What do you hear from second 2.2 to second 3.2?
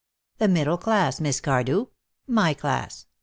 My class.